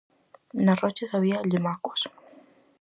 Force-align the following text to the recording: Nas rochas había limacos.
Nas 0.65 0.79
rochas 0.83 1.13
había 1.17 1.45
limacos. 1.51 2.01